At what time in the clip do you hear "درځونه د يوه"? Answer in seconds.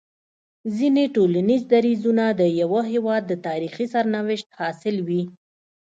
1.73-2.81